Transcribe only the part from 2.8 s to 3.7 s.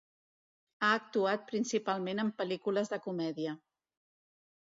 de comèdia.